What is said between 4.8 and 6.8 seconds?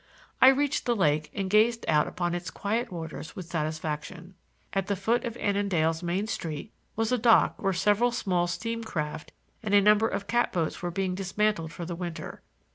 the foot of Annandale's main street